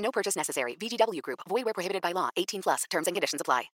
No 0.00 0.10
purchase 0.10 0.36
necessary. 0.36 0.76
VGW 0.76 1.22
Group. 1.22 1.40
Void 1.48 1.64
where 1.64 1.74
prohibited 1.74 2.02
by 2.02 2.12
law. 2.12 2.28
18 2.36 2.62
plus. 2.62 2.84
Terms 2.90 3.06
and 3.06 3.16
conditions 3.16 3.40
apply. 3.40 3.70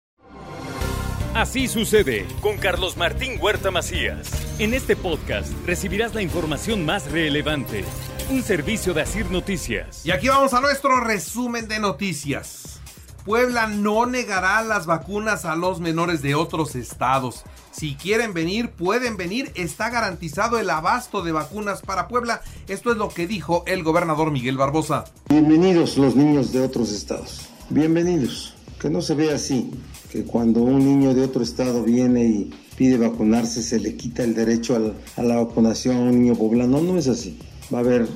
Así 1.35 1.67
sucede 1.67 2.25
con 2.41 2.57
Carlos 2.57 2.95
Martín 2.95 3.37
Huerta 3.41 3.69
Macías. 3.69 4.31
En 4.57 4.73
este 4.73 4.95
podcast 4.95 5.51
recibirás 5.65 6.15
la 6.15 6.21
información 6.21 6.85
más 6.85 7.11
relevante. 7.11 7.83
Un 8.29 8.41
servicio 8.41 8.93
de 8.93 9.01
Asir 9.01 9.29
Noticias. 9.29 10.05
Y 10.05 10.11
aquí 10.11 10.29
vamos 10.29 10.53
a 10.53 10.61
nuestro 10.61 11.01
resumen 11.01 11.67
de 11.67 11.79
noticias. 11.79 12.79
Puebla 13.25 13.67
no 13.67 14.05
negará 14.05 14.61
las 14.61 14.85
vacunas 14.85 15.43
a 15.43 15.57
los 15.57 15.81
menores 15.81 16.21
de 16.21 16.35
otros 16.35 16.73
estados. 16.75 17.43
Si 17.77 17.95
quieren 17.95 18.33
venir, 18.33 18.69
pueden 18.69 19.17
venir. 19.17 19.51
Está 19.55 19.89
garantizado 19.89 20.57
el 20.59 20.69
abasto 20.69 21.21
de 21.23 21.33
vacunas 21.33 21.81
para 21.81 22.07
Puebla. 22.07 22.41
Esto 22.69 22.91
es 22.93 22.97
lo 22.97 23.09
que 23.09 23.27
dijo 23.27 23.65
el 23.67 23.83
gobernador 23.83 24.31
Miguel 24.31 24.55
Barbosa. 24.55 25.03
Bienvenidos 25.27 25.97
los 25.97 26.15
niños 26.15 26.53
de 26.53 26.61
otros 26.61 26.93
estados. 26.93 27.49
Bienvenidos. 27.69 28.55
Que 28.79 28.89
no 28.89 29.01
se 29.01 29.13
vea 29.15 29.35
así, 29.35 29.71
que 30.09 30.23
cuando 30.23 30.61
un 30.61 30.85
niño 30.85 31.13
de 31.13 31.23
otro 31.23 31.43
estado 31.43 31.83
viene 31.83 32.23
y 32.23 32.53
pide 32.77 32.97
vacunarse 32.97 33.61
se 33.61 33.79
le 33.79 33.97
quita 33.97 34.23
el 34.23 34.35
derecho 34.35 34.93
a 35.17 35.21
la 35.21 35.35
vacunación 35.35 35.97
a 35.97 35.99
un 35.99 36.21
niño 36.21 36.35
poblano. 36.35 36.79
No 36.79 36.97
es 36.97 37.09
así. 37.09 37.37
Va 37.73 37.79
a 37.79 37.81
haber 37.81 38.07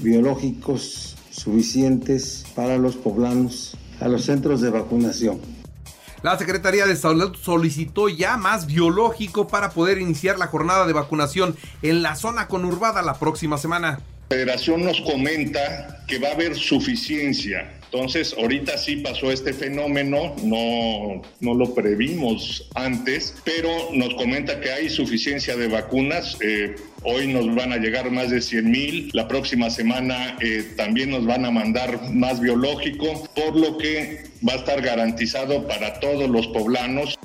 biológicos 0.00 1.16
suficientes 1.30 2.44
para 2.54 2.78
los 2.78 2.94
poblanos 2.94 3.76
a 3.98 4.06
los 4.06 4.26
centros 4.26 4.60
de 4.60 4.70
vacunación. 4.70 5.57
La 6.22 6.36
Secretaría 6.36 6.84
de 6.86 6.96
Salud 6.96 7.36
solicitó 7.36 8.08
ya 8.08 8.36
más 8.36 8.66
biológico 8.66 9.46
para 9.46 9.70
poder 9.70 9.98
iniciar 9.98 10.36
la 10.36 10.48
jornada 10.48 10.86
de 10.86 10.92
vacunación 10.92 11.56
en 11.82 12.02
la 12.02 12.16
zona 12.16 12.48
conurbada 12.48 13.02
la 13.02 13.14
próxima 13.14 13.56
semana. 13.56 14.00
La 14.30 14.36
federación 14.36 14.84
nos 14.84 15.00
comenta 15.00 16.04
que 16.08 16.18
va 16.18 16.28
a 16.28 16.32
haber 16.32 16.56
suficiencia 16.56 17.77
entonces, 17.90 18.34
ahorita 18.38 18.76
sí 18.76 18.96
pasó 18.96 19.32
este 19.32 19.54
fenómeno, 19.54 20.34
no, 20.42 21.22
no 21.40 21.54
lo 21.54 21.74
previmos 21.74 22.68
antes, 22.74 23.34
pero 23.44 23.70
nos 23.94 24.12
comenta 24.14 24.60
que 24.60 24.70
hay 24.70 24.90
suficiencia 24.90 25.56
de 25.56 25.68
vacunas. 25.68 26.36
Eh, 26.42 26.76
hoy 27.02 27.28
nos 27.28 27.54
van 27.54 27.72
a 27.72 27.78
llegar 27.78 28.10
más 28.10 28.28
de 28.28 28.42
100 28.42 28.70
mil, 28.70 29.10
la 29.14 29.26
próxima 29.26 29.70
semana 29.70 30.36
eh, 30.40 30.70
también 30.76 31.10
nos 31.10 31.24
van 31.24 31.46
a 31.46 31.50
mandar 31.50 32.12
más 32.12 32.40
biológico, 32.40 33.26
por 33.34 33.56
lo 33.56 33.78
que 33.78 34.24
va 34.46 34.52
a 34.52 34.56
estar 34.56 34.82
garantizado 34.82 35.66
para 35.66 35.98
todos 35.98 36.28
los 36.28 36.46
poblanos. 36.48 37.18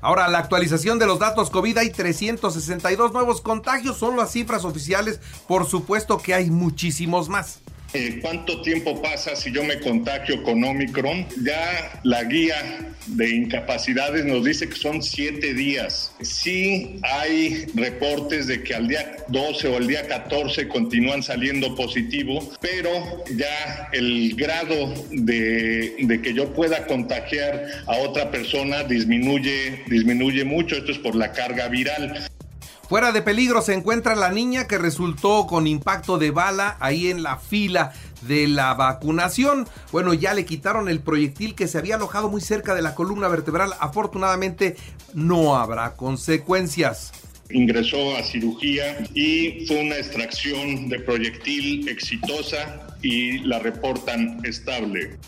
Ahora, 0.00 0.28
la 0.28 0.38
actualización 0.38 1.00
de 1.00 1.06
los 1.06 1.18
datos 1.18 1.50
COVID, 1.50 1.78
hay 1.78 1.90
362 1.90 3.12
nuevos 3.12 3.40
contagios, 3.40 3.98
son 3.98 4.16
las 4.16 4.30
cifras 4.30 4.64
oficiales, 4.64 5.20
por 5.48 5.66
supuesto 5.66 6.18
que 6.18 6.34
hay 6.34 6.50
muchísimos 6.50 7.28
más. 7.28 7.61
Eh, 7.94 8.20
¿Cuánto 8.22 8.62
tiempo 8.62 9.02
pasa 9.02 9.36
si 9.36 9.52
yo 9.52 9.62
me 9.64 9.78
contagio 9.78 10.42
con 10.42 10.64
Omicron? 10.64 11.26
Ya 11.44 12.00
la 12.04 12.24
guía 12.24 12.94
de 13.06 13.28
incapacidades 13.28 14.24
nos 14.24 14.44
dice 14.44 14.66
que 14.68 14.76
son 14.76 15.02
siete 15.02 15.52
días. 15.52 16.14
Sí 16.22 16.98
hay 17.02 17.66
reportes 17.74 18.46
de 18.46 18.62
que 18.62 18.74
al 18.74 18.88
día 18.88 19.16
12 19.28 19.68
o 19.68 19.76
al 19.76 19.86
día 19.86 20.06
14 20.08 20.68
continúan 20.68 21.22
saliendo 21.22 21.74
positivo, 21.74 22.50
pero 22.62 23.24
ya 23.36 23.90
el 23.92 24.36
grado 24.36 24.94
de, 25.10 25.94
de 25.98 26.22
que 26.22 26.32
yo 26.32 26.50
pueda 26.54 26.86
contagiar 26.86 27.66
a 27.86 27.98
otra 27.98 28.30
persona 28.30 28.84
disminuye, 28.84 29.84
disminuye 29.88 30.44
mucho. 30.44 30.76
Esto 30.76 30.92
es 30.92 30.98
por 30.98 31.14
la 31.14 31.32
carga 31.32 31.68
viral. 31.68 32.26
Fuera 32.92 33.10
de 33.10 33.22
peligro 33.22 33.62
se 33.62 33.72
encuentra 33.72 34.14
la 34.14 34.30
niña 34.30 34.66
que 34.66 34.76
resultó 34.76 35.46
con 35.46 35.66
impacto 35.66 36.18
de 36.18 36.30
bala 36.30 36.76
ahí 36.78 37.08
en 37.08 37.22
la 37.22 37.38
fila 37.38 37.94
de 38.28 38.46
la 38.46 38.74
vacunación. 38.74 39.66
Bueno, 39.92 40.12
ya 40.12 40.34
le 40.34 40.44
quitaron 40.44 40.90
el 40.90 41.00
proyectil 41.00 41.54
que 41.54 41.68
se 41.68 41.78
había 41.78 41.94
alojado 41.94 42.28
muy 42.28 42.42
cerca 42.42 42.74
de 42.74 42.82
la 42.82 42.94
columna 42.94 43.28
vertebral. 43.28 43.70
Afortunadamente 43.80 44.76
no 45.14 45.56
habrá 45.56 45.96
consecuencias 45.96 47.12
ingresó 47.48 48.14
a 48.16 48.22
cirugía 48.22 48.98
y 49.14 49.66
fue 49.66 49.80
una 49.80 49.96
extracción 49.96 50.90
de 50.90 51.00
proyectil 51.00 51.88
exitosa 51.88 52.94
y 53.02 53.38
la 53.38 53.58
reportan 53.58 54.40
estable. 54.44 55.18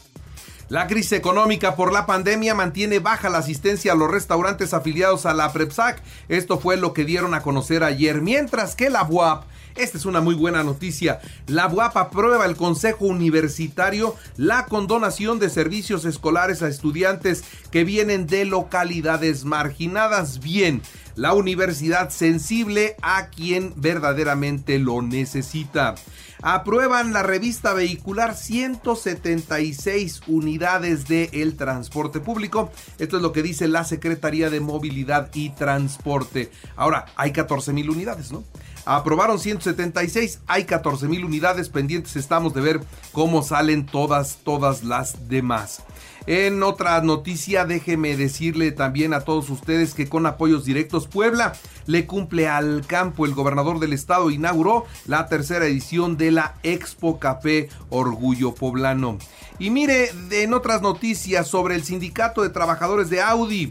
La 0.69 0.87
crisis 0.87 1.13
económica 1.13 1.77
por 1.77 1.93
la 1.93 2.07
pandemia 2.07 2.55
mantiene 2.55 2.99
baja 2.99 3.29
la 3.29 3.39
asistencia 3.39 3.93
a 3.93 3.95
los 3.95 4.11
restaurantes 4.11 4.73
afiliados 4.73 5.27
a 5.27 5.35
la 5.35 5.53
PREPSAC. 5.53 6.03
Esto 6.29 6.59
fue 6.59 6.79
lo 6.79 6.95
que 6.95 7.05
dieron 7.05 7.35
a 7.35 7.43
conocer 7.43 7.85
ayer, 7.85 8.23
mientras 8.23 8.75
que 8.75 8.89
la 8.89 9.03
BUAP 9.03 9.45
esta 9.77 9.99
es 9.99 10.07
una 10.07 10.21
muy 10.21 10.37
buena 10.37 10.63
noticia. 10.63 11.21
La 11.49 11.67
BUAP 11.67 11.97
aprueba 11.97 12.47
el 12.47 12.55
Consejo 12.55 13.07
Universitario 13.07 14.15
la 14.37 14.67
condonación 14.67 15.41
de 15.41 15.51
servicios 15.51 16.05
escolares 16.05 16.63
a 16.63 16.69
estudiantes 16.69 17.43
que 17.73 17.83
vienen 17.83 18.29
de 18.29 18.45
localidades 18.45 19.45
marginadas. 19.45 20.39
Bien, 20.39 20.81
la 21.17 21.35
universidad 21.35 22.11
sensible 22.11 22.97
a 23.03 23.29
quien 23.29 23.73
verdaderamente 23.77 24.79
lo 24.79 25.03
necesita. 25.03 25.95
Aprueban 26.43 27.13
la 27.15 27.23
revista 27.23 27.73
vehicular 27.73 28.37
176 28.37 30.23
unidades 30.27 31.09
del 31.09 31.31
el 31.33 31.57
transporte 31.57 32.21
público. 32.21 32.71
Esto 32.99 33.17
es 33.17 33.23
lo 33.23 33.33
que 33.33 33.43
dice 33.43 33.67
la 33.67 33.85
Secretaría 33.85 34.51
de 34.51 34.61
Movilidad 34.61 35.31
y 35.33 35.51
Transporte. 35.51 36.51
Ahora, 36.77 37.07
hay 37.17 37.33
14 37.33 37.73
mil 37.73 37.89
unidades, 37.89 38.31
¿no? 38.31 38.45
Aprobaron 38.87 39.39
176, 39.39 40.41
hay 40.47 40.65
14 40.65 41.09
mil 41.09 41.25
unidades 41.25 41.71
pendientes. 41.71 42.17
Estamos 42.17 42.53
de 42.53 42.61
ver 42.61 42.81
cómo 43.13 43.43
salen 43.43 43.87
todas, 43.87 44.39
todas 44.45 44.85
las 44.85 45.29
demás. 45.29 45.83
En 46.27 46.63
otra 46.63 47.01
noticia, 47.03 47.67
déjeme 47.67 48.17
decirle 48.17 48.73
también 48.73 49.13
a 49.13 49.21
todos 49.21 49.51
ustedes 49.51 49.93
que 49.93 50.09
con 50.09 50.25
apoyos 50.25 50.65
directos 50.65 51.07
Puebla 51.07 51.55
le 51.87 52.07
cumple 52.07 52.49
al 52.49 52.87
campo. 52.87 53.27
El 53.27 53.35
gobernador 53.35 53.79
del 53.79 53.93
estado 53.93 54.31
inauguró 54.31 54.87
la 55.07 55.29
tercera 55.29 55.67
edición 55.67 56.17
de 56.17 56.31
la 56.31 56.55
Expo 56.63 57.19
Café 57.19 57.69
Orgullo 57.91 58.55
Poblano. 58.55 59.19
Y 59.59 59.69
mire, 59.69 60.11
en 60.31 60.55
otras 60.55 60.81
noticias 60.81 61.47
sobre 61.47 61.75
el 61.75 61.85
sindicato 61.85 62.43
de 62.43 62.51
trabajadores 62.51 63.11
de 63.11 63.21
Audi 63.21 63.71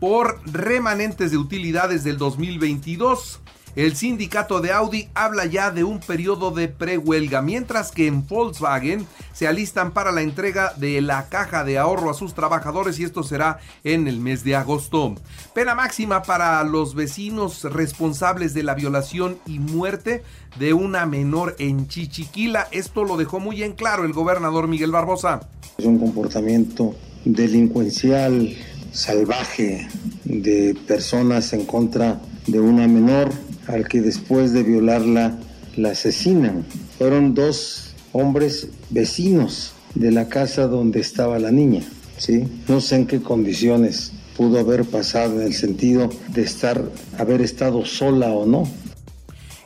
por 0.00 0.40
remanentes 0.46 1.30
de 1.30 1.38
utilidades 1.38 2.02
del 2.02 2.18
2022. 2.18 3.40
El 3.76 3.96
sindicato 3.96 4.60
de 4.60 4.70
Audi 4.70 5.08
habla 5.14 5.46
ya 5.46 5.72
de 5.72 5.82
un 5.82 5.98
periodo 5.98 6.52
de 6.52 6.68
prehuelga, 6.68 7.42
mientras 7.42 7.90
que 7.90 8.06
en 8.06 8.24
Volkswagen 8.24 9.04
se 9.32 9.48
alistan 9.48 9.92
para 9.92 10.12
la 10.12 10.22
entrega 10.22 10.72
de 10.76 11.00
la 11.00 11.28
caja 11.28 11.64
de 11.64 11.76
ahorro 11.76 12.08
a 12.08 12.14
sus 12.14 12.34
trabajadores 12.34 13.00
y 13.00 13.04
esto 13.04 13.24
será 13.24 13.58
en 13.82 14.06
el 14.06 14.20
mes 14.20 14.44
de 14.44 14.54
agosto. 14.54 15.16
Pena 15.54 15.74
máxima 15.74 16.22
para 16.22 16.62
los 16.62 16.94
vecinos 16.94 17.64
responsables 17.64 18.54
de 18.54 18.62
la 18.62 18.74
violación 18.74 19.38
y 19.44 19.58
muerte 19.58 20.22
de 20.56 20.72
una 20.72 21.04
menor 21.04 21.56
en 21.58 21.88
Chichiquila. 21.88 22.68
Esto 22.70 23.02
lo 23.02 23.16
dejó 23.16 23.40
muy 23.40 23.64
en 23.64 23.72
claro 23.72 24.04
el 24.04 24.12
gobernador 24.12 24.68
Miguel 24.68 24.92
Barbosa. 24.92 25.40
Es 25.78 25.84
un 25.84 25.98
comportamiento 25.98 26.94
delincuencial, 27.24 28.56
salvaje, 28.92 29.88
de 30.22 30.76
personas 30.86 31.52
en 31.52 31.66
contra 31.66 32.20
de 32.46 32.60
una 32.60 32.86
menor 32.86 33.30
al 33.66 33.88
que 33.88 34.00
después 34.00 34.52
de 34.52 34.62
violarla 34.62 35.38
la 35.76 35.90
asesinan. 35.90 36.64
Fueron 36.98 37.34
dos 37.34 37.94
hombres 38.12 38.68
vecinos 38.90 39.72
de 39.94 40.10
la 40.10 40.28
casa 40.28 40.66
donde 40.66 41.00
estaba 41.00 41.38
la 41.38 41.50
niña. 41.50 41.82
¿sí? 42.16 42.44
No 42.68 42.80
sé 42.80 42.96
en 42.96 43.06
qué 43.06 43.20
condiciones 43.20 44.12
pudo 44.36 44.58
haber 44.58 44.84
pasado 44.84 45.40
en 45.40 45.46
el 45.46 45.54
sentido 45.54 46.10
de 46.28 46.42
estar, 46.42 46.90
haber 47.18 47.40
estado 47.40 47.84
sola 47.84 48.32
o 48.32 48.46
no. 48.46 48.68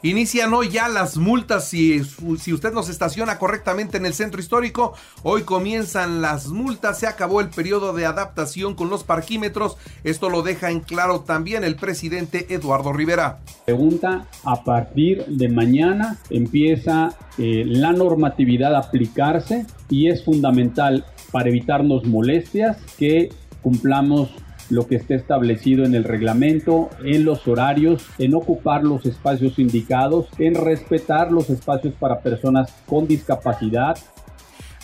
Inician 0.02 0.54
hoy 0.54 0.68
ya 0.68 0.88
las 0.88 1.16
multas 1.16 1.68
si, 1.68 2.04
si 2.04 2.52
usted 2.52 2.72
nos 2.72 2.88
estaciona 2.88 3.38
correctamente 3.38 3.96
en 3.96 4.06
el 4.06 4.14
centro 4.14 4.40
histórico. 4.40 4.94
Hoy 5.24 5.42
comienzan 5.42 6.22
las 6.22 6.46
multas, 6.48 7.00
se 7.00 7.08
acabó 7.08 7.40
el 7.40 7.48
periodo 7.48 7.92
de 7.92 8.06
adaptación 8.06 8.74
con 8.74 8.90
los 8.90 9.02
parquímetros. 9.02 9.76
Esto 10.04 10.30
lo 10.30 10.42
deja 10.42 10.70
en 10.70 10.80
claro 10.80 11.20
también 11.20 11.64
el 11.64 11.74
presidente 11.74 12.46
Eduardo 12.54 12.92
Rivera. 12.92 13.38
Pregunta, 13.64 14.26
a 14.44 14.62
partir 14.62 15.26
de 15.26 15.48
mañana 15.48 16.18
empieza 16.30 17.16
eh, 17.36 17.64
la 17.66 17.92
normatividad 17.92 18.76
a 18.76 18.78
aplicarse 18.78 19.66
y 19.90 20.08
es 20.08 20.24
fundamental 20.24 21.04
para 21.32 21.48
evitarnos 21.48 22.04
molestias 22.04 22.76
que 22.98 23.30
cumplamos 23.62 24.30
lo 24.70 24.86
que 24.86 24.96
esté 24.96 25.14
establecido 25.14 25.84
en 25.84 25.94
el 25.94 26.04
reglamento, 26.04 26.90
en 27.04 27.24
los 27.24 27.46
horarios, 27.48 28.06
en 28.18 28.34
ocupar 28.34 28.84
los 28.84 29.06
espacios 29.06 29.58
indicados, 29.58 30.26
en 30.38 30.54
respetar 30.54 31.32
los 31.32 31.50
espacios 31.50 31.94
para 31.94 32.20
personas 32.20 32.72
con 32.86 33.06
discapacidad, 33.06 33.96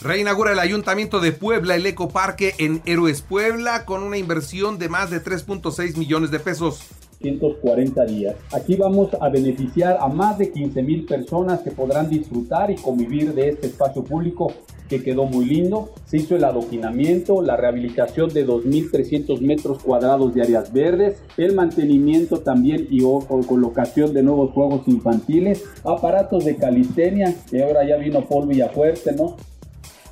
Reinaugura 0.02 0.52
el 0.52 0.58
Ayuntamiento 0.58 1.19
de 1.19 1.32
Puebla 1.32 1.76
el 1.76 1.86
Ecoparque 1.86 2.52
en 2.58 2.82
Héroes 2.84 3.22
Puebla 3.22 3.86
con 3.86 4.02
una 4.02 4.19
inversión 4.19 4.78
de 4.78 4.90
más 4.90 5.08
de 5.10 5.22
3.6 5.22 5.96
millones 5.96 6.31
de 6.31 6.40
pesos. 6.40 6.82
140 7.22 8.04
días. 8.04 8.36
Aquí 8.52 8.76
vamos 8.76 9.10
a 9.19 9.31
beneficiar 9.31 9.96
a 9.98 10.08
más 10.08 10.36
de 10.36 10.52
15 10.52 10.82
mil 10.82 11.06
personas 11.06 11.60
que 11.60 11.70
podrán 11.70 12.10
disfrutar 12.10 12.70
y 12.70 12.75
convivir 12.75 13.32
de 13.32 13.48
este 13.48 13.69
espacio 13.69 14.04
público 14.04 14.52
que 14.88 15.02
quedó 15.02 15.25
muy 15.25 15.46
lindo. 15.46 15.90
Se 16.06 16.19
hizo 16.19 16.36
el 16.36 16.44
adoquinamiento, 16.44 17.42
la 17.42 17.56
rehabilitación 17.56 18.31
de 18.31 18.46
2.300 18.46 19.40
metros 19.40 19.82
cuadrados 19.82 20.34
de 20.34 20.42
áreas 20.42 20.72
verdes, 20.72 21.22
el 21.36 21.54
mantenimiento 21.54 22.40
también 22.40 22.86
y 22.90 23.02
o, 23.02 23.20
colocación 23.46 24.12
de 24.12 24.22
nuevos 24.22 24.52
juegos 24.52 24.86
infantiles, 24.86 25.64
aparatos 25.84 26.44
de 26.44 26.56
calistenia, 26.56 27.34
que 27.50 27.62
ahora 27.62 27.86
ya 27.86 27.96
vino 27.96 28.25
polvo 28.26 28.52
y 28.52 28.60
a 28.60 28.69
fuerte, 28.69 29.12
¿no? 29.12 29.36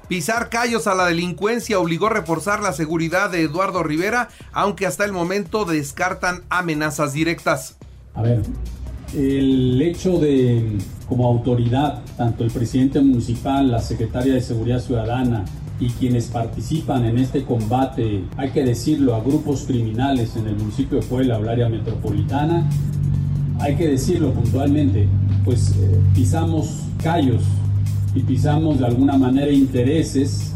Pisar 0.08 0.50
callos 0.50 0.86
a 0.86 0.94
la 0.94 1.06
delincuencia 1.06 1.78
obligó 1.78 2.08
a 2.08 2.10
reforzar 2.10 2.60
la 2.60 2.72
seguridad 2.72 3.30
de 3.30 3.42
Eduardo 3.42 3.82
Rivera, 3.82 4.28
aunque 4.52 4.86
hasta 4.86 5.04
el 5.04 5.12
momento 5.12 5.64
descartan 5.64 6.42
amenazas 6.50 7.12
directas. 7.14 7.76
A 8.14 8.22
ver, 8.22 8.42
el 9.14 9.80
hecho 9.82 10.18
de, 10.18 10.78
como 11.08 11.26
autoridad, 11.26 12.02
tanto 12.16 12.44
el 12.44 12.50
presidente 12.50 13.00
municipal, 13.00 13.70
la 13.70 13.80
secretaria 13.80 14.34
de 14.34 14.40
Seguridad 14.40 14.80
Ciudadana 14.80 15.44
y 15.78 15.90
quienes 15.90 16.26
participan 16.26 17.04
en 17.04 17.18
este 17.18 17.44
combate, 17.44 18.24
hay 18.36 18.50
que 18.50 18.64
decirlo, 18.64 19.14
a 19.14 19.20
grupos 19.20 19.64
criminales 19.66 20.36
en 20.36 20.46
el 20.46 20.56
municipio 20.56 21.00
de 21.00 21.06
Puebla 21.06 21.38
o 21.38 21.42
el 21.42 21.48
área 21.48 21.68
metropolitana, 21.68 22.68
hay 23.60 23.76
que 23.76 23.88
decirlo 23.88 24.32
puntualmente, 24.32 25.08
pues 25.44 25.70
eh, 25.70 26.00
pisamos 26.14 26.80
callos 27.02 27.42
y 28.14 28.22
pisamos 28.22 28.78
de 28.78 28.86
alguna 28.86 29.16
manera 29.16 29.50
intereses. 29.50 30.52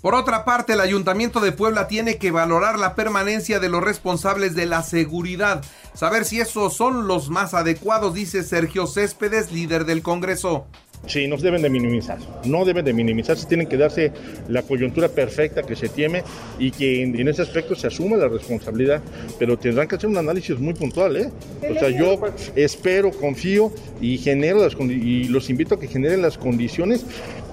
Por 0.00 0.16
otra 0.16 0.44
parte, 0.44 0.72
el 0.72 0.80
Ayuntamiento 0.80 1.38
de 1.38 1.52
Puebla 1.52 1.86
tiene 1.86 2.18
que 2.18 2.32
valorar 2.32 2.76
la 2.76 2.96
permanencia 2.96 3.60
de 3.60 3.68
los 3.68 3.84
responsables 3.84 4.56
de 4.56 4.66
la 4.66 4.82
seguridad, 4.82 5.62
saber 5.94 6.24
si 6.24 6.40
esos 6.40 6.74
son 6.74 7.06
los 7.06 7.30
más 7.30 7.54
adecuados, 7.54 8.14
dice 8.14 8.42
Sergio 8.42 8.86
Céspedes, 8.86 9.52
líder 9.52 9.84
del 9.84 10.02
Congreso. 10.02 10.66
Sí, 11.06 11.26
no 11.26 11.36
se 11.36 11.44
deben 11.44 11.62
de 11.62 11.68
minimizar, 11.68 12.18
no 12.44 12.64
deben 12.64 12.84
de 12.84 12.92
minimizarse, 12.92 13.46
tienen 13.46 13.66
que 13.66 13.76
darse 13.76 14.12
la 14.48 14.62
coyuntura 14.62 15.08
perfecta 15.08 15.64
que 15.64 15.74
se 15.74 15.88
tiene 15.88 16.22
y 16.60 16.70
que 16.70 17.02
en, 17.02 17.26
ese 17.26 17.42
aspecto 17.42 17.74
se 17.74 17.88
asuma 17.88 18.16
la 18.16 18.28
responsabilidad, 18.28 19.02
pero 19.36 19.58
tendrán 19.58 19.88
que 19.88 19.96
hacer 19.96 20.08
un 20.08 20.16
análisis 20.16 20.56
muy 20.60 20.74
puntual, 20.74 21.16
¿eh? 21.16 21.30
O 21.68 21.76
sea, 21.76 21.88
yo 21.90 22.20
espero, 22.54 23.10
confío 23.10 23.72
y 24.00 24.16
genero 24.18 24.60
las 24.60 24.74
y 24.78 25.24
los 25.24 25.50
invito 25.50 25.74
a 25.74 25.80
que 25.80 25.88
generen 25.88 26.22
las 26.22 26.38
condiciones 26.38 27.04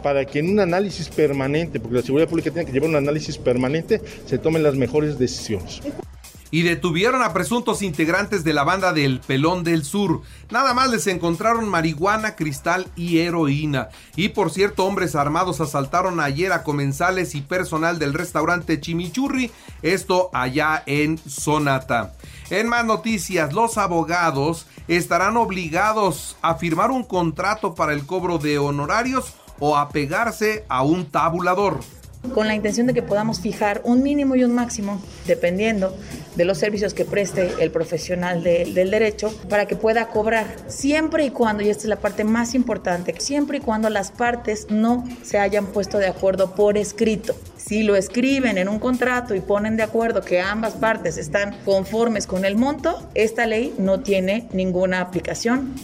para 0.03 0.25
que 0.25 0.39
en 0.39 0.51
un 0.51 0.59
análisis 0.59 1.09
permanente, 1.09 1.80
porque 1.80 1.97
la 1.97 2.03
seguridad 2.03 2.30
pública 2.30 2.51
tiene 2.51 2.68
que 2.68 2.71
llevar 2.71 2.89
un 2.89 2.97
análisis 2.97 3.39
permanente, 3.39 4.00
se 4.27 4.38
tomen 4.38 4.62
las 4.62 4.75
mejores 4.75 5.18
decisiones 5.18 5.81
y 6.51 6.63
detuvieron 6.63 7.22
a 7.22 7.34
presuntos 7.34 7.81
integrantes 7.81 8.44
de 8.44 8.54
la 8.54 8.63
banda 8.63 8.94
del 8.94 9.19
Pelón 9.19 9.63
del 9.63 9.84
Sur. 9.84 10.22
Nada 10.50 10.74
más 10.74 10.90
les 10.90 11.07
encontraron 11.07 11.68
marihuana, 11.68 12.36
cristal 12.36 12.88
y 12.96 13.19
heroína. 13.19 13.90
Y 14.16 14.30
por 14.30 14.51
cierto, 14.51 14.86
hombres 14.86 15.16
armados 15.16 15.62
asaltaron 15.62 16.19
ayer 16.19 16.51
a 16.51 16.63
comensales 16.63 17.36
y 17.36 17.42
personal 17.42 18.00
del 18.00 18.13
restaurante 18.13 18.80
Chimichurri, 18.80 19.51
esto 19.81 20.30
allá 20.34 20.84
en 20.86 21.18
Sonata. 21.18 22.13
En 22.50 22.68
más 22.68 22.86
noticias, 22.86 23.54
los 23.54 23.78
abogados 23.78 24.66
estarán 24.88 25.38
obligados 25.38 26.36
a 26.42 26.56
firmar 26.56 26.90
un 26.90 27.04
contrato 27.04 27.75
para 27.75 27.94
el 27.94 28.06
cobro 28.07 28.40
de 28.40 28.57
honorarios 28.57 29.34
o 29.60 29.78
a 29.78 29.90
pegarse 29.90 30.66
a 30.68 30.81
un 30.81 31.06
tabulador 31.06 31.80
con 32.33 32.48
la 32.48 32.56
intención 32.56 32.86
de 32.88 32.94
que 32.94 33.01
podamos 33.01 33.39
fijar 33.39 33.81
un 33.83 34.04
mínimo 34.04 34.36
y 34.36 34.44
un 34.44 34.54
máximo, 34.54 35.01
dependiendo 35.25 35.95
de 36.36 36.45
los 36.45 36.57
servicios 36.57 36.94
que 36.94 37.06
preste 37.06 37.51
el 37.60 37.71
profesional 37.71 38.44
del 38.44 38.92
derecho, 38.92 39.33
para 39.50 39.66
que 39.66 39.75
pueda 39.75 40.07
cobrar, 40.07 40.45
siempre 40.68 41.25
y 41.25 41.30
cuando, 41.30 41.63
y 41.63 41.69
esta 41.69 41.83
es 41.83 41.89
la 41.89 42.00
parte 42.00 42.24
más 42.24 42.56
importante, 42.56 43.16
siempre 43.19 43.57
y 43.57 43.62
cuando 43.62 43.89
las 43.89 44.12
partes 44.12 44.68
no 44.69 45.06
se 45.24 45.39
hayan 45.39 45.68
puesto 45.68 45.98
de 45.98 46.07
acuerdo 46.07 46.56
por 46.56 46.77
escrito. 46.77 47.36
Si 47.57 47.83
lo 47.83 47.95
escriben 47.95 48.57
en 48.57 48.68
un 48.68 48.80
contrato 48.80 49.36
y 49.36 49.42
ponen 49.42 49.77
de 49.77 49.83
acuerdo 49.83 50.21
que 50.21 50.39
ambas 50.39 50.74
partes 50.74 51.18
están 51.18 51.56
conformes 51.66 52.27
con 52.27 52.45
el 52.45 52.56
monto, 52.56 53.10
esta 53.16 53.45
ley 53.45 53.74
no 53.77 54.01
tiene 54.01 54.48
ninguna 54.54 55.01
aplicación. 55.01 55.75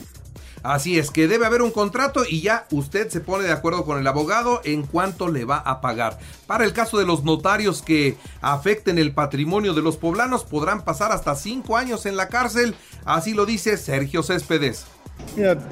Así 0.65 0.97
es 0.97 1.11
que 1.11 1.27
debe 1.27 1.45
haber 1.45 1.61
un 1.61 1.69
contrato 1.69 2.23
y 2.27 2.41
ya 2.41 2.65
usted 2.71 3.09
se 3.09 3.19
pone 3.19 3.43
de 3.43 3.51
acuerdo 3.51 3.85
con 3.85 3.99
el 3.99 4.07
abogado 4.07 4.61
en 4.63 4.81
cuánto 4.81 5.27
le 5.27 5.45
va 5.45 5.57
a 5.57 5.79
pagar. 5.79 6.17
Para 6.47 6.65
el 6.65 6.73
caso 6.73 6.97
de 6.97 7.05
los 7.05 7.23
notarios 7.23 7.83
que 7.83 8.17
afecten 8.41 8.97
el 8.97 9.13
patrimonio 9.13 9.75
de 9.75 9.83
los 9.83 9.97
poblanos 9.97 10.43
podrán 10.43 10.83
pasar 10.83 11.11
hasta 11.11 11.35
cinco 11.35 11.77
años 11.77 12.07
en 12.07 12.17
la 12.17 12.29
cárcel, 12.29 12.73
así 13.05 13.35
lo 13.35 13.45
dice 13.45 13.77
Sergio 13.77 14.23
Céspedes. 14.23 14.87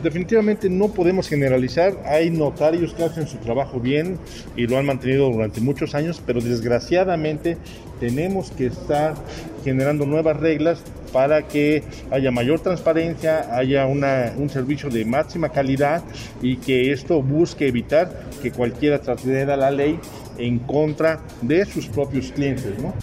Definitivamente 0.01 0.69
no 0.69 0.89
podemos 0.89 1.29
generalizar. 1.29 1.97
Hay 2.05 2.29
notarios 2.29 2.93
que 2.93 3.03
hacen 3.03 3.27
su 3.27 3.37
trabajo 3.37 3.79
bien 3.79 4.19
y 4.57 4.67
lo 4.67 4.77
han 4.77 4.85
mantenido 4.85 5.29
durante 5.29 5.61
muchos 5.61 5.95
años, 5.95 6.21
pero 6.25 6.41
desgraciadamente 6.41 7.57
tenemos 8.01 8.51
que 8.51 8.65
estar 8.65 9.15
generando 9.63 10.05
nuevas 10.05 10.37
reglas 10.37 10.81
para 11.13 11.47
que 11.47 11.83
haya 12.11 12.29
mayor 12.31 12.59
transparencia, 12.59 13.55
haya 13.55 13.85
un 13.85 14.49
servicio 14.49 14.89
de 14.89 15.05
máxima 15.05 15.49
calidad 15.49 16.03
y 16.41 16.57
que 16.57 16.91
esto 16.91 17.21
busque 17.21 17.67
evitar 17.67 18.11
que 18.41 18.51
cualquiera 18.51 18.99
trasgreda 18.99 19.55
la 19.55 19.71
ley 19.71 19.97
en 20.37 20.59
contra 20.59 21.21
de 21.41 21.63
sus 21.65 21.87
propios 21.87 22.33
clientes, 22.33 22.77
¿no? 22.81 22.93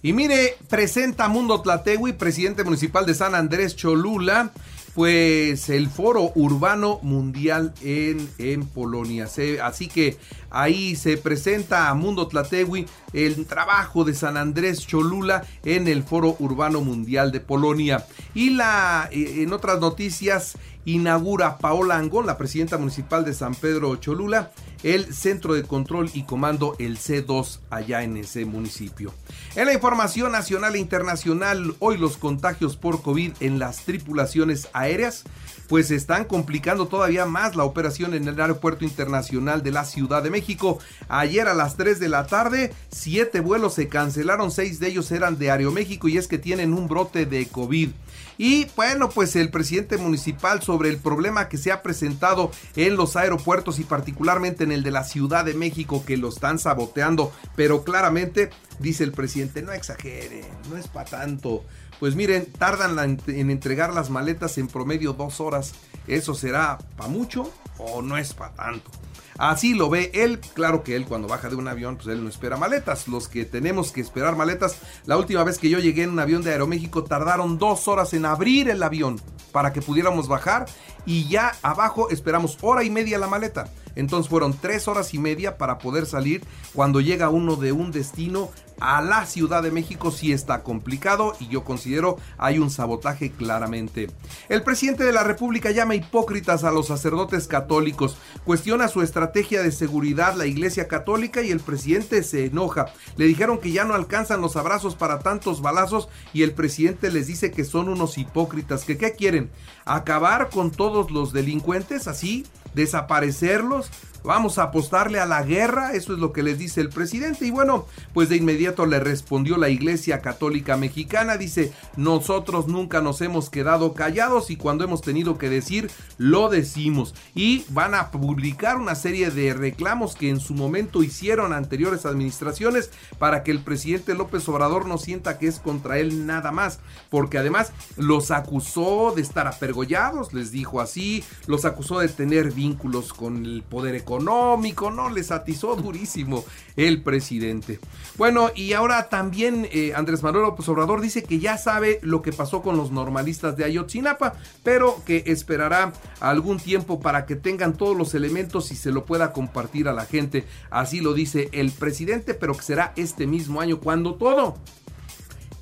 Y 0.00 0.12
mire, 0.12 0.56
presenta 0.68 1.28
Mundo 1.28 1.60
Tlategui, 1.60 2.12
presidente 2.12 2.62
municipal 2.62 3.04
de 3.04 3.14
San 3.14 3.34
Andrés 3.34 3.74
Cholula, 3.74 4.52
pues 4.94 5.68
el 5.70 5.88
foro 5.88 6.30
urbano 6.36 7.00
mundial 7.02 7.74
en, 7.82 8.28
en 8.38 8.64
Polonia. 8.64 9.28
así 9.62 9.88
que 9.88 10.16
ahí 10.50 10.94
se 10.94 11.16
presenta 11.16 11.88
a 11.88 11.94
Mundo 11.94 12.28
Tlatewi 12.28 12.86
el 13.12 13.44
trabajo 13.46 14.04
de 14.04 14.14
San 14.14 14.36
Andrés 14.36 14.86
Cholula 14.86 15.44
en 15.64 15.88
el 15.88 16.04
foro 16.04 16.36
urbano 16.38 16.80
mundial 16.80 17.32
de 17.32 17.40
Polonia. 17.40 18.06
Y 18.34 18.50
la, 18.50 19.08
eh, 19.10 19.42
en 19.42 19.52
otras 19.52 19.80
noticias, 19.80 20.56
inaugura 20.84 21.58
Paola 21.58 21.96
Angón, 21.96 22.26
la 22.26 22.38
presidenta 22.38 22.78
municipal 22.78 23.24
de 23.24 23.34
San 23.34 23.54
Pedro 23.54 23.96
Cholula, 23.96 24.52
el 24.84 25.12
Centro 25.14 25.54
de 25.54 25.64
Control 25.64 26.10
y 26.12 26.24
Comando, 26.24 26.76
el 26.78 26.98
C2, 26.98 27.58
allá 27.70 28.02
en 28.02 28.18
ese 28.18 28.44
municipio. 28.44 29.12
En 29.56 29.64
la 29.64 29.72
información 29.72 30.30
nacional 30.30 30.76
e 30.76 30.78
internacional, 30.78 31.74
hoy 31.78 31.96
los 31.96 32.18
contagios 32.18 32.76
por 32.76 33.02
COVID 33.02 33.32
en 33.40 33.58
las 33.58 33.84
tripulaciones 33.84 34.68
aéreas 34.74 35.24
pues 35.68 35.90
están 35.90 36.24
complicando 36.26 36.86
todavía 36.86 37.24
más 37.24 37.56
la 37.56 37.64
operación 37.64 38.14
en 38.14 38.28
el 38.28 38.38
Aeropuerto 38.38 38.84
Internacional 38.84 39.62
de 39.62 39.70
la 39.70 39.86
Ciudad 39.86 40.22
de 40.22 40.30
México. 40.30 40.78
Ayer 41.08 41.48
a 41.48 41.54
las 41.54 41.76
3 41.76 41.98
de 41.98 42.08
la 42.10 42.26
tarde, 42.26 42.72
siete 42.90 43.40
vuelos 43.40 43.74
se 43.74 43.88
cancelaron, 43.88 44.50
seis 44.50 44.78
de 44.78 44.88
ellos 44.88 45.10
eran 45.10 45.38
de 45.38 45.50
Aeroméxico 45.50 46.08
y 46.08 46.18
es 46.18 46.28
que 46.28 46.38
tienen 46.38 46.74
un 46.74 46.88
brote 46.88 47.24
de 47.24 47.46
COVID. 47.46 47.90
Y 48.38 48.66
bueno, 48.76 49.08
pues 49.08 49.36
el 49.36 49.50
presidente 49.50 49.96
municipal 49.96 50.62
sobre 50.62 50.88
el 50.88 50.98
problema 50.98 51.48
que 51.48 51.58
se 51.58 51.72
ha 51.72 51.82
presentado 51.82 52.50
en 52.76 52.96
los 52.96 53.16
aeropuertos 53.16 53.78
y 53.78 53.84
particularmente 53.84 54.64
en 54.64 54.72
el 54.72 54.82
de 54.82 54.90
la 54.90 55.04
Ciudad 55.04 55.44
de 55.44 55.54
México 55.54 56.04
que 56.04 56.16
lo 56.16 56.28
están 56.28 56.58
saboteando, 56.58 57.32
pero 57.56 57.84
claramente 57.84 58.50
dice 58.78 59.04
el 59.04 59.12
presidente, 59.12 59.62
no 59.62 59.72
exagere, 59.72 60.44
no 60.68 60.76
es 60.76 60.88
para 60.88 61.08
tanto. 61.08 61.64
Pues 62.00 62.16
miren, 62.16 62.46
tardan 62.46 63.20
en 63.26 63.50
entregar 63.50 63.94
las 63.94 64.10
maletas 64.10 64.58
en 64.58 64.68
promedio 64.68 65.12
dos 65.12 65.40
horas. 65.40 65.74
¿Eso 66.06 66.34
será 66.34 66.78
para 66.96 67.08
mucho 67.08 67.52
o 67.78 68.02
no 68.02 68.18
es 68.18 68.34
para 68.34 68.54
tanto? 68.54 68.90
Así 69.38 69.74
lo 69.74 69.90
ve 69.90 70.10
él. 70.14 70.40
Claro 70.54 70.82
que 70.82 70.96
él 70.96 71.06
cuando 71.06 71.28
baja 71.28 71.48
de 71.48 71.56
un 71.56 71.68
avión, 71.68 71.96
pues 71.96 72.08
él 72.08 72.22
no 72.22 72.28
espera 72.28 72.56
maletas. 72.56 73.08
Los 73.08 73.28
que 73.28 73.44
tenemos 73.44 73.92
que 73.92 74.00
esperar 74.00 74.36
maletas, 74.36 74.78
la 75.06 75.16
última 75.16 75.44
vez 75.44 75.58
que 75.58 75.70
yo 75.70 75.78
llegué 75.78 76.04
en 76.04 76.10
un 76.10 76.20
avión 76.20 76.42
de 76.42 76.52
Aeroméxico 76.52 77.04
tardaron 77.04 77.58
dos 77.58 77.88
horas 77.88 78.14
en 78.14 78.26
abrir 78.26 78.68
el 78.68 78.82
avión 78.82 79.20
para 79.52 79.72
que 79.72 79.82
pudiéramos 79.82 80.28
bajar 80.28 80.66
y 81.06 81.28
ya 81.28 81.52
abajo 81.62 82.10
esperamos 82.10 82.58
hora 82.60 82.84
y 82.84 82.90
media 82.90 83.18
la 83.18 83.28
maleta. 83.28 83.68
Entonces 83.96 84.28
fueron 84.28 84.56
tres 84.58 84.88
horas 84.88 85.14
y 85.14 85.18
media 85.18 85.58
para 85.58 85.78
poder 85.78 86.06
salir 86.06 86.42
cuando 86.74 87.00
llega 87.00 87.28
uno 87.28 87.56
de 87.56 87.72
un 87.72 87.90
destino 87.90 88.50
a 88.80 89.00
la 89.00 89.24
Ciudad 89.26 89.62
de 89.62 89.70
México 89.70 90.10
sí 90.10 90.32
está 90.32 90.62
complicado 90.62 91.34
y 91.38 91.48
yo 91.48 91.64
considero 91.64 92.18
hay 92.38 92.58
un 92.58 92.70
sabotaje 92.70 93.30
claramente. 93.30 94.10
El 94.48 94.62
presidente 94.62 95.04
de 95.04 95.12
la 95.12 95.22
República 95.22 95.70
llama 95.70 95.94
hipócritas 95.94 96.64
a 96.64 96.72
los 96.72 96.88
sacerdotes 96.88 97.46
católicos, 97.46 98.16
cuestiona 98.44 98.88
su 98.88 99.02
estrategia 99.02 99.62
de 99.62 99.72
seguridad 99.72 100.34
la 100.34 100.46
Iglesia 100.46 100.88
Católica 100.88 101.42
y 101.42 101.50
el 101.50 101.60
presidente 101.60 102.22
se 102.22 102.46
enoja. 102.46 102.86
Le 103.16 103.26
dijeron 103.26 103.58
que 103.58 103.72
ya 103.72 103.84
no 103.84 103.94
alcanzan 103.94 104.40
los 104.40 104.56
abrazos 104.56 104.96
para 104.96 105.20
tantos 105.20 105.62
balazos 105.62 106.08
y 106.32 106.42
el 106.42 106.52
presidente 106.52 107.10
les 107.10 107.26
dice 107.26 107.50
que 107.50 107.64
son 107.64 107.88
unos 107.88 108.18
hipócritas, 108.18 108.84
que 108.84 108.98
qué 108.98 109.12
quieren, 109.12 109.50
acabar 109.84 110.50
con 110.50 110.70
todos 110.70 111.10
los 111.10 111.32
delincuentes 111.32 112.08
así, 112.08 112.44
desaparecerlos, 112.74 113.90
Vamos 114.24 114.56
a 114.56 114.62
apostarle 114.62 115.20
a 115.20 115.26
la 115.26 115.42
guerra, 115.42 115.92
eso 115.92 116.14
es 116.14 116.18
lo 116.18 116.32
que 116.32 116.42
les 116.42 116.58
dice 116.58 116.80
el 116.80 116.88
presidente. 116.88 117.44
Y 117.44 117.50
bueno, 117.50 117.84
pues 118.14 118.30
de 118.30 118.36
inmediato 118.36 118.86
le 118.86 118.98
respondió 118.98 119.58
la 119.58 119.68
Iglesia 119.68 120.22
Católica 120.22 120.78
Mexicana. 120.78 121.36
Dice, 121.36 121.74
nosotros 121.96 122.66
nunca 122.66 123.02
nos 123.02 123.20
hemos 123.20 123.50
quedado 123.50 123.92
callados 123.92 124.48
y 124.48 124.56
cuando 124.56 124.82
hemos 124.82 125.02
tenido 125.02 125.36
que 125.36 125.50
decir, 125.50 125.90
lo 126.16 126.48
decimos. 126.48 127.14
Y 127.34 127.66
van 127.68 127.94
a 127.94 128.10
publicar 128.10 128.78
una 128.78 128.94
serie 128.94 129.30
de 129.30 129.52
reclamos 129.52 130.14
que 130.14 130.30
en 130.30 130.40
su 130.40 130.54
momento 130.54 131.02
hicieron 131.02 131.52
anteriores 131.52 132.06
administraciones 132.06 132.90
para 133.18 133.42
que 133.42 133.50
el 133.50 133.60
presidente 133.60 134.14
López 134.14 134.48
Obrador 134.48 134.86
no 134.86 134.96
sienta 134.96 135.36
que 135.36 135.48
es 135.48 135.58
contra 135.58 135.98
él 135.98 136.24
nada 136.24 136.50
más. 136.50 136.80
Porque 137.10 137.36
además 137.36 137.72
los 137.98 138.30
acusó 138.30 139.12
de 139.14 139.20
estar 139.20 139.46
apergollados, 139.46 140.32
les 140.32 140.50
dijo 140.50 140.80
así, 140.80 141.22
los 141.46 141.66
acusó 141.66 141.98
de 141.98 142.08
tener 142.08 142.52
vínculos 142.52 143.12
con 143.12 143.44
el 143.44 143.62
poder 143.62 143.94
económico 143.94 144.13
económico, 144.14 144.90
no 144.90 145.10
les 145.10 145.30
atizó 145.30 145.76
durísimo 145.76 146.44
el 146.76 147.02
presidente. 147.02 147.78
Bueno, 148.16 148.50
y 148.54 148.72
ahora 148.72 149.08
también 149.08 149.68
eh, 149.72 149.92
Andrés 149.94 150.22
Manuel 150.22 150.44
López 150.44 150.66
dice 151.02 151.22
que 151.22 151.38
ya 151.38 151.58
sabe 151.58 151.98
lo 152.02 152.22
que 152.22 152.32
pasó 152.32 152.62
con 152.62 152.76
los 152.76 152.90
normalistas 152.90 153.56
de 153.56 153.64
Ayotzinapa, 153.64 154.34
pero 154.62 155.02
que 155.04 155.24
esperará 155.26 155.92
algún 156.20 156.58
tiempo 156.58 157.00
para 157.00 157.26
que 157.26 157.36
tengan 157.36 157.76
todos 157.76 157.96
los 157.96 158.14
elementos 158.14 158.70
y 158.70 158.76
se 158.76 158.92
lo 158.92 159.04
pueda 159.04 159.32
compartir 159.32 159.88
a 159.88 159.92
la 159.92 160.06
gente. 160.06 160.44
Así 160.70 161.00
lo 161.00 161.14
dice 161.14 161.48
el 161.52 161.72
presidente, 161.72 162.34
pero 162.34 162.54
que 162.54 162.62
será 162.62 162.92
este 162.96 163.26
mismo 163.26 163.60
año 163.60 163.80
cuando 163.80 164.14
todo 164.14 164.56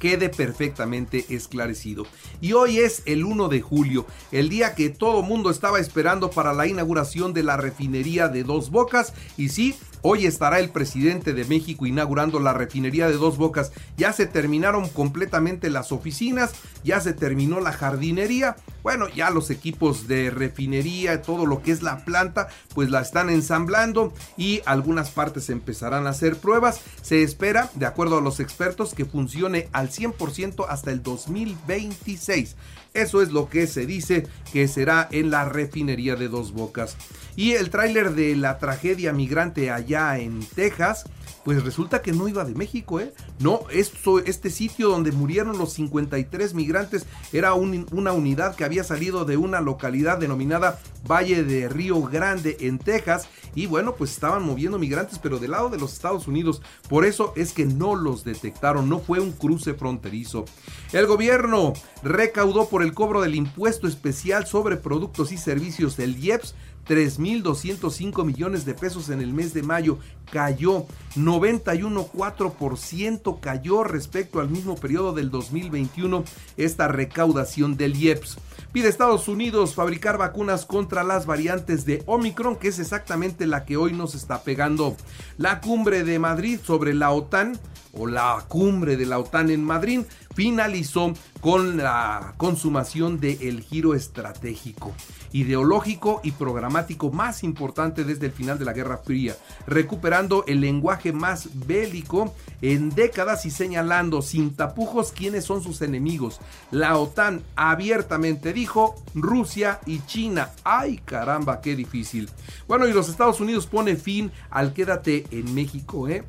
quede 0.03 0.31
perfectamente 0.31 1.27
esclarecido. 1.29 2.09
Y 2.41 2.55
hoy 2.55 2.81
es 2.81 3.05
el 3.07 3.25
1 3.25 3.49
de 3.49 3.61
julio, 3.61 4.05
el 4.33 4.49
día 4.49 4.75
que 4.75 4.91
todo 4.91 5.23
mundo 5.23 5.49
estaba 5.49 5.79
esperando 5.79 6.29
para 6.33 6.53
la 6.53 6.67
inauguración 6.67 7.33
de 7.33 7.45
la 7.45 7.57
refinería 7.57 8.27
de 8.27 8.43
Dos 8.43 8.73
Bocas. 8.73 9.15
Y 9.37 9.51
sí, 9.51 9.77
Hoy 10.05 10.27
estará 10.27 10.59
el 10.59 10.71
presidente 10.71 11.33
de 11.33 11.45
México 11.45 11.87
inaugurando 11.87 12.41
la 12.41 12.53
refinería 12.53 13.07
de 13.07 13.17
Dos 13.17 13.37
Bocas. 13.37 13.71
Ya 13.97 14.13
se 14.13 14.27
terminaron 14.27 14.89
completamente 14.89 15.71
las 15.71 15.93
oficinas, 15.93 16.51
ya 16.83 17.01
se 17.01 17.13
terminó 17.13 17.61
la 17.61 17.73
jardinería. 17.73 18.57
Bueno, 18.83 19.09
ya 19.09 19.31
los 19.31 19.51
equipos 19.51 20.09
de 20.09 20.31
refinería, 20.31 21.23
todo 21.23 21.47
lo 21.47 21.63
que 21.63 21.71
es 21.71 21.83
la 21.83 22.05
planta, 22.05 22.49
pues 22.75 22.91
la 22.91 23.01
están 23.01 23.31
ensamblando 23.31 24.13
y 24.37 24.61
algunas 24.67 25.11
partes 25.11 25.49
empezarán 25.51 26.09
a 26.09 26.11
hacer 26.11 26.37
pruebas. 26.37 26.81
Se 27.01 27.23
espera, 27.23 27.71
de 27.75 27.87
acuerdo 27.87 28.19
a 28.19 28.23
los 28.23 28.41
expertos, 28.41 28.95
que 28.95 29.05
funcione 29.05 29.69
al 29.71 29.89
100% 29.89 30.67
hasta 30.69 30.91
el 30.91 31.05
2026. 31.05 32.57
Eso 32.95 33.23
es 33.23 33.31
lo 33.31 33.49
que 33.49 33.67
se 33.67 33.87
dice 33.87 34.27
que 34.53 34.69
será 34.69 35.09
en 35.13 35.31
la 35.31 35.47
refinería 35.47 36.17
de 36.17 36.29
Dos 36.29 36.53
Bocas. 36.53 36.97
Y 37.37 37.53
el 37.53 37.71
tráiler 37.71 38.15
de 38.15 38.37
la 38.37 38.59
tragedia 38.59 39.13
migrante 39.13 39.71
allá 39.71 39.92
en 39.93 40.41
Texas 40.55 41.05
pues 41.45 41.63
resulta 41.65 42.03
que 42.03 42.13
no 42.13 42.29
iba 42.29 42.45
de 42.45 42.55
México, 42.55 43.01
¿eh? 43.01 43.13
No, 43.41 43.63
esto, 43.71 44.21
este 44.21 44.51
sitio 44.51 44.89
donde 44.89 45.13
murieron 45.13 45.59
los 45.59 45.73
53 45.73 46.55
migrantes 46.55 47.07
era 47.33 47.55
una 47.55 48.13
unidad 48.13 48.55
que 48.55 48.65
había 48.65 48.85
salido 48.85 49.25
de 49.25 49.37
una 49.37 49.61
localidad 49.61 50.19
denominada 50.19 50.79
Valle 51.09 51.43
de 51.43 51.69
Río 51.69 52.01
Grande 52.03 52.57
en 52.61 52.79
Texas 52.79 53.29
y 53.57 53.67
bueno, 53.67 53.97
pues 53.97 54.13
estaban 54.13 54.45
moviendo 54.45 54.79
migrantes 54.79 55.19
pero 55.19 55.39
del 55.39 55.51
lado 55.51 55.69
de 55.69 55.79
los 55.79 55.93
Estados 55.93 56.29
Unidos. 56.29 56.63
Por 56.89 57.05
eso 57.05 57.33
es 57.37 57.53
que 57.53 57.67
no 57.67 57.97
los 57.97 58.23
detectaron, 58.23 58.89
no 58.89 59.01
fue 59.01 59.19
un 59.19 59.33
cruce 59.33 59.75
fronterizo. 59.75 60.45
El 60.93 61.07
gobierno 61.07 61.73
recaudó 62.05 62.69
por 62.69 62.83
el 62.83 62.95
cobro 62.95 63.21
del 63.21 63.35
impuesto 63.35 63.89
especial 63.89 64.47
sobre 64.47 64.77
productos 64.77 65.33
y 65.33 65.39
servicios 65.39 65.97
del 65.97 66.23
IEPS 66.23 66.55
3.205 66.89 68.25
millones 68.25 68.65
de 68.65 68.75
pesos 68.75 69.09
en 69.09 69.21
el 69.21 69.33
mes 69.33 69.55
de 69.55 69.63
mayo, 69.63 69.99
cayó 70.31 70.87
91,4% 71.17 73.41
cayó 73.41 73.85
respecto 73.85 74.41
al 74.41 74.49
mismo 74.49 74.75
periodo 74.77 75.13
del 75.13 75.31
2021 75.31 76.25
esta 76.57 76.89
recaudación 76.89 77.77
del 77.77 77.95
IEPS. 77.97 78.39
Pide 78.73 78.89
Estados 78.89 79.29
Unidos 79.29 79.75
fabricar 79.75 80.17
vacunas 80.17 80.65
contra 80.65 81.05
las 81.05 81.27
variantes 81.27 81.85
de 81.85 82.03
Omicron, 82.07 82.57
que 82.57 82.69
es 82.69 82.79
exactamente 82.79 83.47
la 83.47 83.67
que 83.67 83.77
hoy 83.77 83.93
nos 83.93 84.15
está 84.15 84.43
pegando. 84.43 84.97
La 85.37 85.61
cumbre 85.61 86.05
de 86.05 86.19
Madrid 86.19 86.59
sobre 86.65 86.95
la 86.95 87.11
OTAN 87.11 87.61
o 87.93 88.07
la 88.07 88.43
cumbre 88.49 88.97
de 88.97 89.05
la 89.05 89.19
OTAN 89.19 89.51
en 89.51 89.63
Madrid 89.63 90.01
finalizó 90.35 91.15
con 91.41 91.77
la 91.77 92.35
consumación 92.37 93.19
del 93.19 93.63
giro 93.63 93.95
estratégico, 93.95 94.93
ideológico 95.33 96.21
y 96.23 96.33
programático 96.33 97.11
más 97.11 97.43
importante 97.43 98.05
desde 98.05 98.27
el 98.27 98.33
final 98.33 98.59
de 98.59 98.65
la 98.65 98.73
Guerra 98.73 98.99
Fría, 98.99 99.37
recuperando 99.67 100.45
el 100.47 100.61
lenguaje 100.61 101.13
más 101.13 101.49
bélico 101.67 102.35
en 102.61 102.91
décadas 102.91 103.45
y 103.47 103.51
señalando 103.51 104.23
sin 104.23 104.55
tapujos 104.55 105.13
quiénes 105.13 105.45
son 105.45 105.63
sus 105.63 105.83
enemigos. 105.83 106.41
La 106.71 106.97
OTAN 106.97 107.43
abiertamente 107.57 108.53
dijo 108.53 108.95
Rusia 109.15 109.81
y 109.87 110.01
China. 110.07 110.51
¡Ay 110.65 110.99
caramba, 111.05 111.61
qué 111.61 111.75
difícil! 111.75 112.31
Bueno, 112.69 112.87
y 112.87 112.93
los 112.93 113.09
Estados 113.09 113.41
Unidos 113.41 113.67
pone 113.67 113.97
fin 113.97 114.31
al 114.51 114.73
quédate 114.73 115.27
en 115.31 115.55
México, 115.55 116.09
¿eh? 116.09 116.25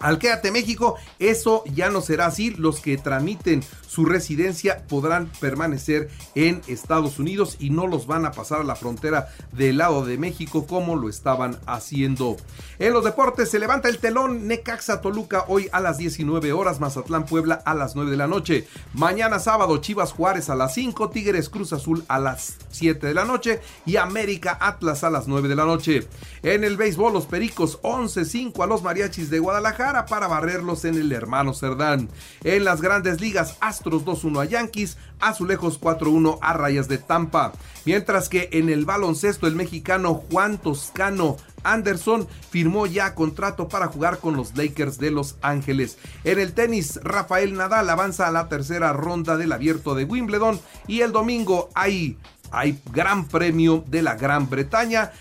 Al 0.00 0.18
Quédate 0.18 0.50
México, 0.50 0.96
eso 1.18 1.64
ya 1.74 1.90
no 1.90 2.00
será 2.00 2.26
así. 2.26 2.50
Los 2.50 2.80
que 2.80 2.96
tramiten 2.98 3.62
su 3.86 4.04
residencia 4.04 4.84
podrán 4.88 5.30
permanecer 5.40 6.10
en 6.34 6.60
Estados 6.66 7.18
Unidos 7.18 7.56
y 7.58 7.70
no 7.70 7.86
los 7.86 8.06
van 8.06 8.26
a 8.26 8.32
pasar 8.32 8.60
a 8.60 8.64
la 8.64 8.76
frontera 8.76 9.28
del 9.52 9.78
lado 9.78 10.04
de 10.04 10.18
México 10.18 10.66
como 10.66 10.96
lo 10.96 11.08
estaban 11.08 11.58
haciendo. 11.66 12.36
En 12.78 12.92
los 12.92 13.04
deportes 13.04 13.50
se 13.50 13.58
levanta 13.58 13.88
el 13.88 13.98
telón 13.98 14.46
Necaxa 14.46 15.00
Toluca 15.00 15.44
hoy 15.48 15.68
a 15.72 15.80
las 15.80 15.98
19 15.98 16.52
horas, 16.52 16.78
Mazatlán 16.80 17.24
Puebla 17.24 17.62
a 17.64 17.74
las 17.74 17.96
9 17.96 18.10
de 18.10 18.16
la 18.16 18.26
noche. 18.26 18.66
Mañana 18.92 19.38
sábado 19.38 19.78
Chivas 19.78 20.12
Juárez 20.12 20.50
a 20.50 20.54
las 20.54 20.74
5, 20.74 21.10
Tigres 21.10 21.48
Cruz 21.48 21.72
Azul 21.72 22.04
a 22.08 22.18
las 22.18 22.56
7 22.70 23.06
de 23.06 23.14
la 23.14 23.24
noche 23.24 23.60
y 23.86 23.96
América 23.96 24.58
Atlas 24.60 25.04
a 25.04 25.10
las 25.10 25.26
9 25.26 25.48
de 25.48 25.56
la 25.56 25.64
noche. 25.64 26.06
En 26.42 26.64
el 26.64 26.76
béisbol 26.76 27.12
los 27.12 27.26
Pericos 27.26 27.80
11-5 27.82 28.62
a 28.62 28.66
los 28.66 28.82
Mariachis 28.82 29.30
de 29.30 29.40
Para 29.86 30.26
barrerlos 30.26 30.84
en 30.84 30.96
el 30.96 31.12
hermano 31.12 31.54
Cerdán. 31.54 32.08
En 32.42 32.64
las 32.64 32.80
grandes 32.80 33.20
ligas 33.20 33.56
Astros 33.60 34.04
2-1 34.04 34.42
a 34.42 34.44
Yankees, 34.44 34.96
Azulejos 35.20 35.80
4-1 35.80 36.38
a 36.42 36.54
Rayas 36.54 36.88
de 36.88 36.98
Tampa. 36.98 37.52
Mientras 37.84 38.28
que 38.28 38.48
en 38.50 38.68
el 38.68 38.84
baloncesto 38.84 39.46
el 39.46 39.54
mexicano 39.54 40.14
Juan 40.28 40.58
Toscano 40.58 41.36
Anderson 41.62 42.26
firmó 42.50 42.86
ya 42.86 43.14
contrato 43.14 43.68
para 43.68 43.86
jugar 43.86 44.18
con 44.18 44.36
los 44.36 44.56
Lakers 44.56 44.98
de 44.98 45.12
Los 45.12 45.36
Ángeles. 45.40 45.98
En 46.24 46.40
el 46.40 46.52
tenis, 46.52 46.98
Rafael 47.04 47.54
Nadal 47.54 47.88
avanza 47.88 48.26
a 48.26 48.32
la 48.32 48.48
tercera 48.48 48.92
ronda 48.92 49.36
del 49.36 49.52
abierto 49.52 49.94
de 49.94 50.02
Wimbledon 50.02 50.60
y 50.88 51.02
el 51.02 51.12
domingo 51.12 51.70
hay, 51.76 52.18
hay 52.50 52.80
gran 52.92 53.28
premio 53.28 53.84
de 53.86 54.02
la 54.02 54.16
Gran 54.16 54.50
Bretaña. 54.50 55.12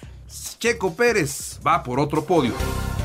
Checo 0.58 0.96
Pérez 0.96 1.60
va 1.66 1.84
por 1.84 2.00
otro 2.00 2.26
podio. 2.26 2.54